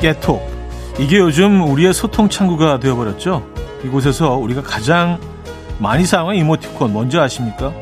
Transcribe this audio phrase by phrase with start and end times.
[0.00, 0.40] 깨톡.
[0.98, 3.46] 이게 요즘 우리의 소통 창구가 되어버렸죠.
[3.84, 5.18] 이곳에서 우리가 가장
[5.78, 7.72] 많이 사용한 이모티콘 뭔지 아십니까?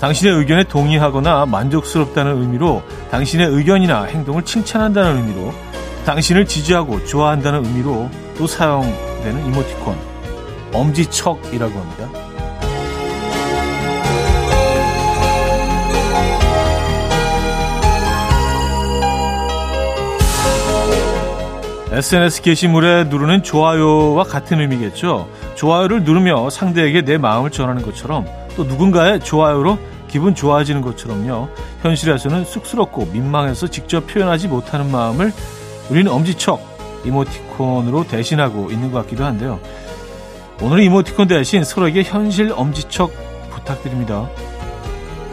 [0.00, 5.52] 당신의 의견에 동의하거나 만족스럽다는 의미로 당신의 의견이나 행동을 칭찬한다는 의미로
[6.04, 9.96] 당신을 지지하고 좋아한다는 의미로 또 사용되는 이모티콘
[10.72, 12.31] 엄지척이라고 합니다.
[21.92, 25.28] SNS 게시물에 누르는 좋아요와 같은 의미겠죠.
[25.56, 28.24] 좋아요를 누르며 상대에게 내 마음을 전하는 것처럼
[28.56, 29.78] 또 누군가의 좋아요로
[30.08, 31.50] 기분 좋아지는 것처럼요.
[31.82, 35.32] 현실에서는 쑥스럽고 민망해서 직접 표현하지 못하는 마음을
[35.90, 39.60] 우리는 엄지척 이모티콘으로 대신하고 있는 것 같기도 한데요.
[40.62, 43.12] 오늘은 이모티콘 대신 서로에게 현실 엄지척
[43.50, 44.30] 부탁드립니다.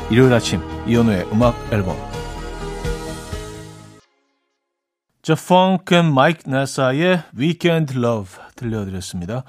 [0.10, 2.09] 일요일 아침 이현우의 음악 앨범
[5.30, 9.44] Jafunk and 마이크 나사의 Weekend Love 들려드렸습니다.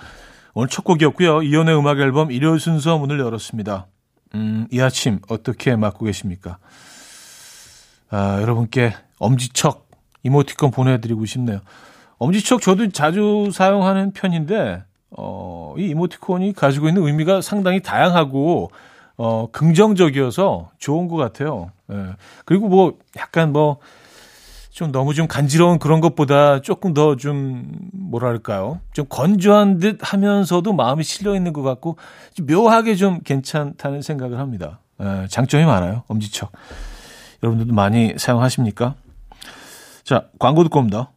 [0.53, 1.41] 오늘 첫 곡이었고요.
[1.41, 3.87] 이연의 음악 앨범 일요일 순서 문을 열었습니다.
[4.35, 6.59] 음, 이 아침 어떻게 맞고 계십니까?
[8.11, 9.89] 아, 여러분께 엄지척
[10.23, 11.61] 이모티콘 보내드리고 싶네요.
[12.19, 18.71] 엄지척 저도 자주 사용하는 편인데 어, 이 이모티콘이 가지고 있는 의미가 상당히 다양하고
[19.17, 21.73] 어, 긍정적이어서 좋은 것 같아요.
[21.91, 22.17] 예.
[22.45, 23.79] 그리고 뭐 약간 뭐
[24.71, 28.81] 좀 너무 좀 간지러운 그런 것보다 조금 더 좀 뭐랄까요?
[28.93, 31.97] 좀 건조한 듯 하면서도 마음이 실려 있는 것 같고
[32.43, 34.79] 묘하게 좀 괜찮다는 생각을 합니다.
[35.01, 36.05] 에, 예, 장점이 많아요.
[36.07, 36.53] 엄지척.
[37.43, 38.95] 여러분들도 많이 사용하십니까?
[40.05, 41.11] 자, 광고 듣고 옵니다.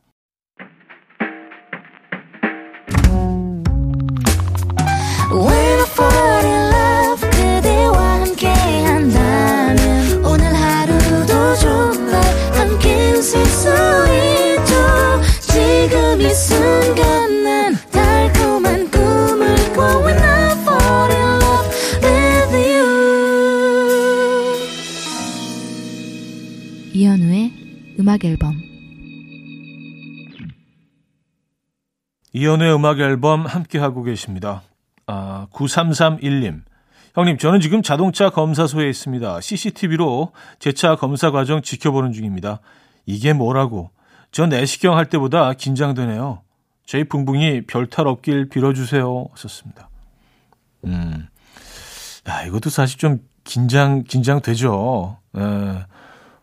[32.54, 34.62] 이연우의 음악 앨범 함께 하고 계십니다.
[35.08, 36.62] 아, 9331님.
[37.16, 39.42] 형님, 저는 지금 자동차 검사소에 있습니다.
[39.42, 42.60] CCTV로 제 차 검사 과정 지켜보는 중입니다.
[43.06, 43.90] 이게 뭐라고?
[44.32, 46.42] 전 내시경 할 때보다 긴장되네요.
[46.86, 49.28] 저희 붕붕이 별탈 없길 빌어주세요.
[49.32, 49.90] 하셨습니다.
[50.86, 51.28] 음.
[52.28, 55.18] 야, 이것도 사실 좀 긴장, 긴장되죠.
[55.38, 55.86] 예.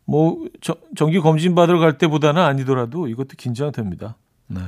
[0.06, 4.16] 뭐 저, 정기 검진 받으러 갈 때보다는 아니더라도 이것도 긴장됩니다.
[4.48, 4.60] 네.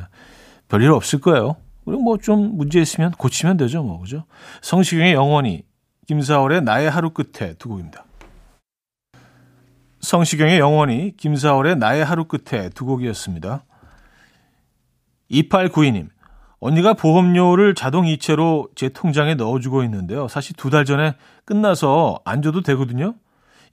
[0.73, 1.57] 별일 없을 거예요.
[1.85, 4.25] 그리고 뭐 좀 문제 있으면 고치면 되죠, 뭐 그죠?
[4.63, 5.65] 성시경의 영원히
[6.07, 8.05] 김사월의 나의 하루 끝에 두 곡입니다.
[10.01, 13.65] 성시경의 영원히 김사월의 나의 하루 끝에 두 곡이었습니다.
[15.31, 16.09] 2892님,
[16.61, 20.29] 언니가 보험료를 자동 이체로 제 통장에 넣어주고 있는데요.
[20.29, 23.15] 사실 두 달 전에 끝나서 안 줘도 되거든요.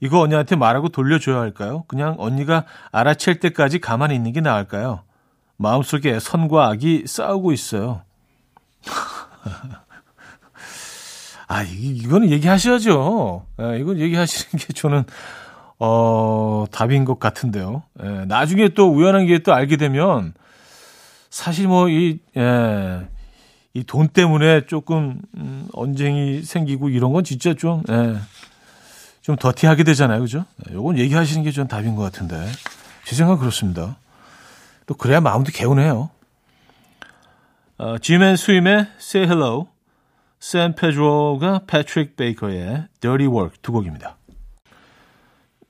[0.00, 1.84] 이거 언니한테 말하고 돌려줘야 할까요?
[1.88, 5.02] 그냥 언니가 알아챌 때까지 가만히 있는 게 나을까요?
[5.64, 8.00] 마음속에 선과 악이 싸우고 있어요.
[11.48, 13.44] 아, 이거는 얘기하셔야죠.
[13.60, 15.04] 예, 이건 얘기하시는 게 저는,
[15.78, 17.82] 어, 답인 것 같은데요.
[18.02, 20.32] 예, 나중에 또 우연한 게또 알게 되면,
[21.28, 23.06] 사실 뭐, 이, 예,
[23.74, 28.16] 이 돈 때문에 조금, 음, 언쟁이 생기고 이런 건 진짜 좀, 예,
[29.20, 30.20] 좀 더티하게 되잖아요.
[30.20, 30.46] 그죠?
[30.66, 32.46] 네, 요건 얘기하시는 게좀 답인 것 같은데.
[33.04, 33.96] 제 생각은 그렇습니다.
[34.90, 36.10] 또 그래야 마음도 개운해요.
[37.78, 39.68] 어, 지맨 스임의 Say Hello,
[40.40, 44.16] 샘 페드로가 패트릭 베이커의 Dirty Work 두 곡입니다.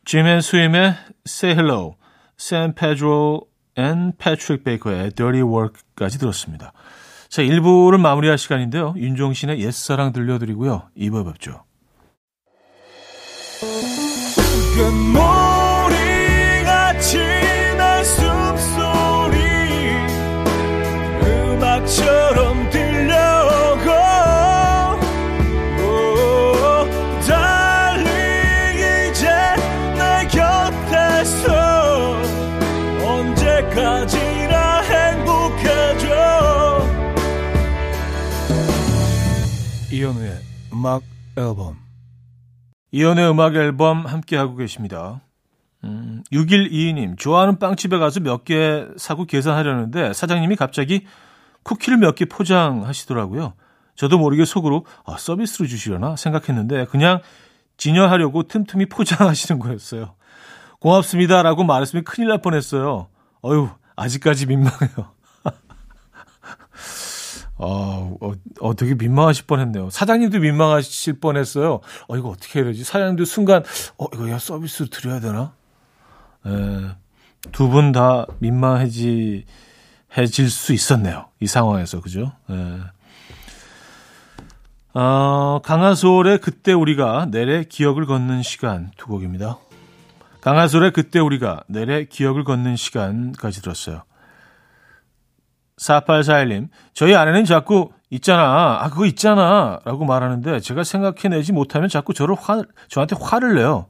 [0.07, 0.95] 지맨 스임의
[1.29, 1.97] Say Hello,
[2.39, 3.43] 샘 페드로
[3.77, 6.73] and 패트릭 베이커의 Dirty Work까지 들었습니다.
[7.29, 8.95] 자, 1부를 마무리할 시간인데요.
[8.97, 10.89] 윤종신의 옛사랑 들려드리고요.
[10.97, 11.65] 2부에 뵙죠.
[40.01, 40.33] 이현우의
[40.73, 41.03] 음악
[41.37, 41.77] 앨범
[42.91, 45.21] 이연의 음악 앨범 함께하고 계십니다.
[45.85, 51.05] 음, 6122님, 좋아하는 빵집에 가서 몇 개 사고 계산하려는데 사장님이 갑자기
[51.65, 53.53] 쿠키를 몇 개 포장하시더라고요.
[53.95, 57.21] 저도 모르게 속으로 아, 서비스로 주시려나 생각했는데 그냥
[57.77, 60.15] 진열하려고 틈틈이 포장하시는 거였어요.
[60.81, 63.09] 고맙습니다라고 말했으면 큰일 날 뻔했어요.
[63.43, 65.13] 어휴, 아직까지 민망해요.
[67.63, 69.91] 어, 어, 어, 되게 민망하실 뻔 했네요.
[69.91, 71.81] 사장님도 민망하실 뻔 했어요.
[72.09, 72.85] 어, 이거 어떻게 해야 되지?
[72.85, 73.63] 사장님도 순간,
[73.99, 75.53] 어, 이거 야, 서비스로 드려야 되나?
[76.47, 76.97] 예,
[77.53, 79.45] 두분 다 민망해지,
[80.17, 81.27] 해질 수 있었네요.
[81.41, 82.33] 이 상황에서, 그죠?
[82.49, 82.79] 예.
[84.99, 89.59] 어, 강하솔의 그때 우리가 내래 기억을 걷는 시간 두 곡입니다.
[90.41, 94.03] 강하솔의 그때 우리가 내래 기억을 걷는 시간까지 들었어요.
[95.81, 102.35] 4841님, 저희 아내는 자꾸 있잖아, 아, 그거 있잖아, 라고 말하는데 제가 생각해내지 못하면 자꾸 저를
[102.39, 103.87] 화, 저한테 화를 내요.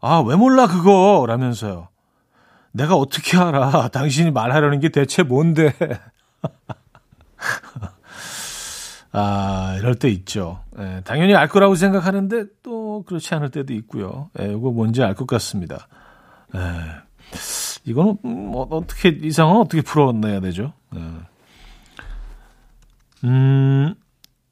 [0.00, 1.24] 아, 왜 몰라, 그거?
[1.26, 1.88] 라면서요.
[2.72, 3.88] 내가 어떻게 알아?
[3.92, 5.72] 당신이 말하려는 게 대체 뭔데?
[9.12, 10.60] 아, 이럴 때 있죠.
[10.78, 14.30] 예, 당연히 알 거라고 생각하는데 또 그렇지 않을 때도 있고요.
[14.40, 15.88] 예, 이거 뭔지 알 것 같습니다.
[16.54, 16.60] 예.
[17.88, 20.72] 이거는 뭐 어떻게 이 상황 어떻게 풀어내야 되죠?
[20.92, 21.00] 네.
[23.24, 23.94] 음,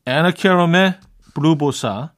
[0.07, 0.95] 애나 캐럼의
[1.35, 2.11] Blue Bossa,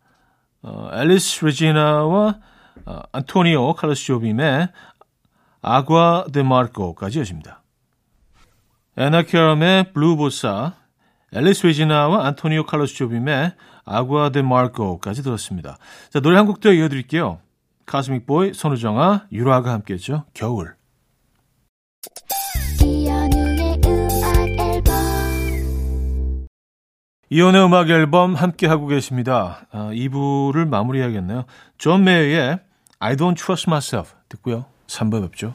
[0.62, 2.38] 어, 엘리스 레지나와
[2.86, 4.68] 어, 안토니오 칼로스 조빔의
[5.60, 7.62] Águas de Março까지 이어집니다.
[8.96, 10.74] 애나 캐럼의 Blue Bossa,
[11.32, 13.52] 엘리스 레지나와 안토니오 칼로스 조빔의
[13.84, 15.76] Águas de Março까지 들었습니다.
[16.10, 17.40] 자, 노래 한 곡 더 이어드릴게요.
[17.86, 20.24] 카스믹 보이, 선우정아, 유라가 함께했죠.
[20.34, 20.77] 겨울.
[27.30, 29.66] 이현우의 음악 앨범 함께 하고 계십니다.
[29.70, 31.44] 아, 2부를 마무리해야겠네요.
[31.76, 32.58] 존 메이어의
[33.00, 34.64] I Don't Trust Myself 듣고요.
[34.86, 35.54] 3부 뵙죠.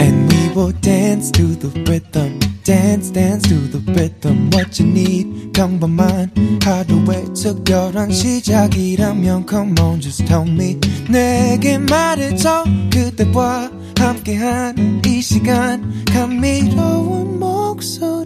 [0.00, 2.49] And we will dance to the rhythm.
[2.64, 6.30] Dance dance to the rhythm what you need 평범한
[6.62, 10.78] 하루의 특별한 시작이라면 come on just tell me
[11.08, 18.20] 내게 말해줘 그대와 함께한 이 시간 감미로운 목소리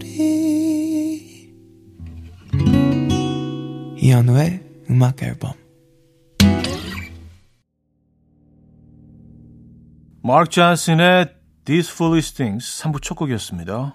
[3.96, 4.60] 이현우의
[4.90, 5.52] 음악 앨범
[10.22, 11.34] 마크 존슨의
[11.64, 13.94] These Foolish Things 3부 첫 곡이었습니다.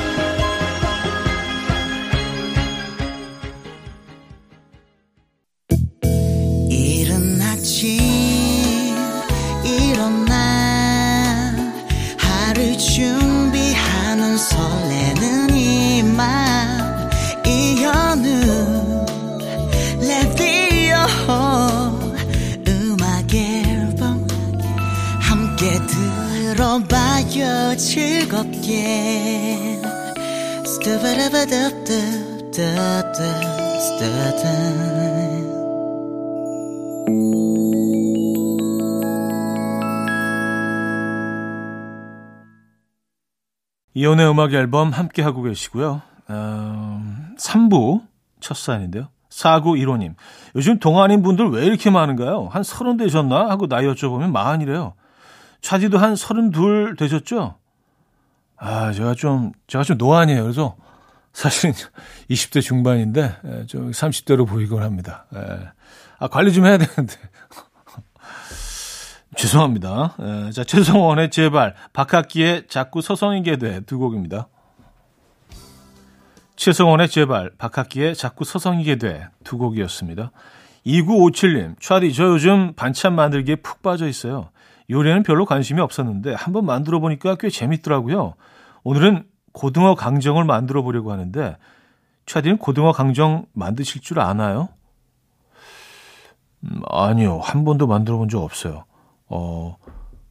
[43.93, 46.01] 이혼의 음악 앨범 함께 하고 계시고요.
[46.27, 47.01] 어,
[47.37, 48.01] 3부
[48.39, 49.09] 첫 사연인데요.
[49.29, 50.15] 4915님.
[50.55, 52.47] 요즘 동안인 분들 왜 이렇게 많은가요?
[52.51, 53.51] 한 서른 되셨나?
[53.51, 54.95] 하고 나이 여쭤보면 마흔이래요.
[55.61, 57.60] 차디도 한 서른 둘 되셨죠?
[58.63, 60.43] 아, 제가 좀, 제가 좀 노안이에요.
[60.43, 60.75] 그래서
[61.33, 61.73] 사실은
[62.29, 65.25] 20대 중반인데 예, 좀 30대로 보이곤 합니다.
[65.35, 65.69] 예.
[66.19, 67.15] 아 관리 좀 해야 되는데.
[69.35, 70.15] 죄송합니다.
[70.19, 74.47] 예, 자 최성원의 제발 박학기의 자꾸 서성이게 돼 두 곡입니다.
[76.57, 80.31] 최성원의 제발 박학기의 자꾸 서성이게 돼 두 곡이었습니다.
[80.85, 84.49] 2957님, 차디, 저 요즘 반찬 만들기에 푹 빠져 있어요.
[84.91, 88.33] 요리에는 별로 관심이 없었는데 한번 만들어 보니까 꽤 재밌더라고요.
[88.83, 91.57] 오늘은 고등어 강정을 만들어 보려고 하는데
[92.25, 94.69] 차디는 고등어 강정 만드실 줄 아나요?
[96.63, 97.39] 음, 아니요.
[97.43, 98.85] 한 번도 만들어 본 적 없어요.
[99.27, 99.77] 어,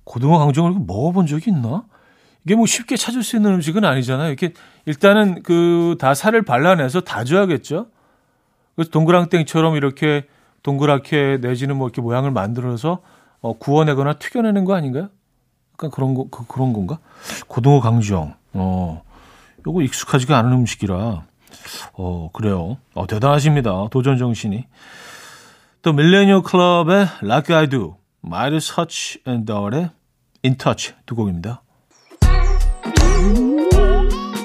[0.05, 1.85] 고등어 강정을 먹어 본 적이 있나?
[2.45, 4.29] 이게 뭐 쉽게 찾을 수 있는 음식은 아니잖아요.
[4.29, 4.53] 이렇게
[4.87, 7.89] 일단은 그 다 살을 발라내서 다져야겠죠?
[8.77, 10.27] 그래서 동그랑땡처럼 이렇게
[10.63, 13.01] 동그랗게 내지는 뭐 이렇게 모양을 만들어서
[13.41, 15.09] 어, 구워내거나 튀겨내는 거 아닌가요?
[15.75, 16.99] 약간 그런 거 그, 그런 건가?
[17.49, 18.35] 고등어 강정.
[18.53, 19.03] 어.
[19.67, 21.25] 요거 익숙하지가 않은 음식이라.
[21.95, 22.79] 어, 그래요.
[22.95, 23.89] 어, 대단하십니다.
[23.91, 24.67] 도전 정신이.
[25.83, 29.91] 또 밀레니어 클럽의 Like I Do, Midas Hutch and Doll의
[30.45, 31.63] In Touch 두 곡입니다.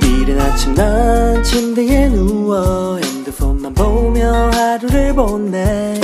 [0.01, 5.99] 이른 아침 난 침대에 누워 핸드폰만 보며 하루를 보내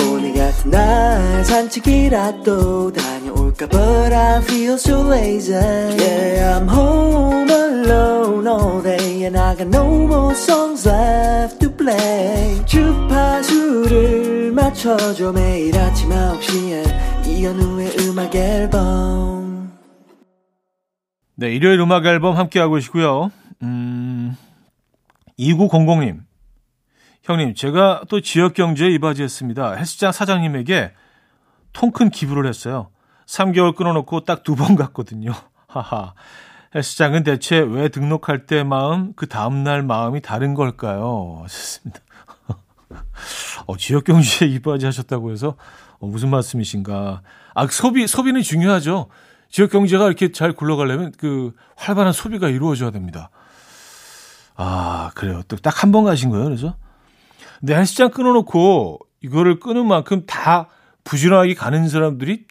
[0.51, 9.23] 같은 날 산책이라도 다녀올까 But I feel so lazy Yeah I'm home alone all day
[9.23, 17.95] And I got no more songs left to play 주파수를 맞춰줘 매일 아침 9시에 이현우의
[18.01, 19.71] 음악 앨범
[21.35, 23.31] 네 일요일 음악 앨범 함께하고 계시고요
[23.63, 24.35] 음,
[25.39, 26.30] 2900님.
[27.23, 29.73] 형님, 제가 또 지역 경제에 이바지했습니다.
[29.75, 30.91] 헬스장 사장님에게
[31.73, 32.89] 통큰 기부를 했어요.
[33.27, 35.31] 3개월 끊어놓고 딱 두 번 갔거든요.
[35.67, 36.13] 하하.
[36.73, 41.39] 헬스장은 대체 왜 등록할 때 마음, 그 다음날 마음이 다른 걸까요?
[41.43, 41.99] 하셨습니다.
[43.67, 45.55] 어, 지역 경제에 이바지 하셨다고 해서
[45.99, 47.21] 어, 무슨 말씀이신가.
[47.53, 49.09] 아, 소비, 소비는 중요하죠.
[49.49, 53.29] 지역 경제가 이렇게 잘 굴러가려면 그 활발한 소비가 이루어져야 됩니다.
[54.55, 55.43] 아, 그래요.
[55.47, 56.75] 또 딱 한 번 가신 거예요, 그래서?
[57.61, 60.67] 근데 헬스장 끊어놓고 이거를 끊은 만큼 다
[61.03, 62.45] 부지런하게 가는 사람들이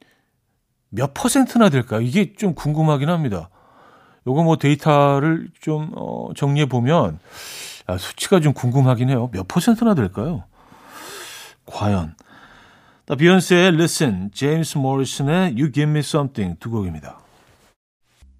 [0.88, 2.00] 몇 퍼센트나 될까요?
[2.00, 3.50] 이게 좀 궁금하긴 합니다.
[4.26, 7.18] 요거 뭐 데이터를 좀, 어, 정리해 보면,
[7.86, 9.30] 아, 수치가 좀 궁금하긴 해요.
[9.32, 10.44] 몇 퍼센트나 될까요?
[11.66, 12.14] 과연.
[13.18, 17.18] 비욘세의 Listen, 제임스 모리슨의 You Give Me Something 두 곡입니다.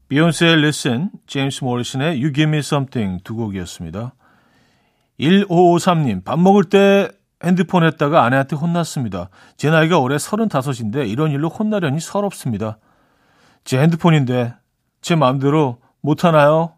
[0.08, 4.14] 비욘세의 Listen, 제임스 모리슨의 You Give Me Something 두 곡이었습니다.
[5.20, 7.10] 1553님, 밥 먹을 때
[7.44, 9.28] 핸드폰 했다가 아내한테 혼났습니다.
[9.56, 12.78] 제 나이가 올해 35인데 이런 일로 혼나려니 서럽습니다.
[13.64, 14.54] 제 핸드폰인데
[15.00, 16.74] 제 마음대로 못하나요?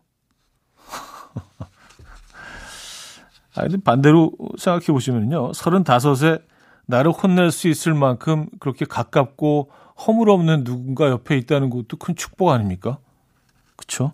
[3.54, 5.52] 아, 근데 반대로 생각해 보시면요.
[5.52, 6.42] 35에
[6.87, 9.70] 나를 혼낼 수 있을 만큼 그렇게 가깝고
[10.06, 12.99] 허물없는 누군가 옆에 있다는 것도 큰 축복 아닙니까?
[13.76, 14.12] 그렇죠?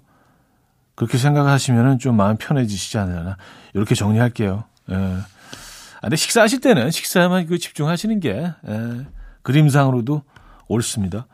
[0.99, 3.37] 그렇게 생각하시면은 좀 마음 편해지시지 않으려나
[3.73, 4.65] 이렇게 정리할게요.
[4.91, 4.95] 예.
[4.97, 9.07] 아, 근데 식사하실 때는 식사에만 그 집중하시는 게 예.
[9.43, 10.23] 그림상으로도
[10.67, 11.29] 옳습니다.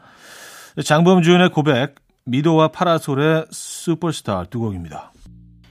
[0.85, 1.94] 장범준의 고백,
[2.26, 5.12] 미도와 파라솔의 슈퍼스타 두 곡입니다.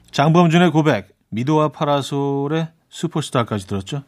[0.09, 4.01] 장범준의 고백, 미도와 파라솔의 슈퍼스타까지 들었죠.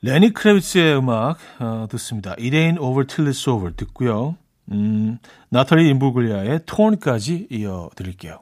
[0.00, 2.30] 레니 크레비츠의 음악 어, 듣습니다.
[2.38, 4.38] It ain't over till it's over 듣고요.
[4.72, 5.18] 음,
[5.50, 8.40] 나탈리 임부글리아의 Torn까지 이어드릴게요.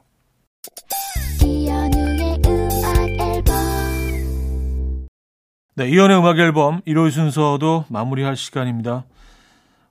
[5.75, 9.05] 네, 이현우의 음악 앨범 1월 순서도 마무리할 시간입니다.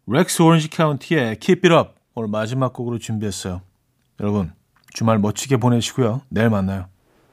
[0.08, 3.60] 렉스 오렌지 카운티의 Keep It Up 오늘 마지막 곡으로 준비했어요.
[4.20, 4.52] 여러분
[4.92, 6.22] 주말 멋지게 보내시고요.
[6.28, 6.86] 내일 만나요.